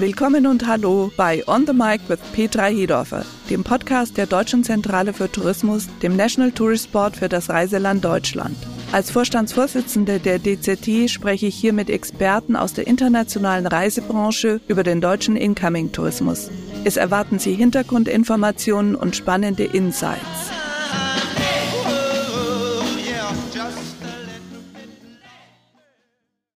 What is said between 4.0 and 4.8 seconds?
der Deutschen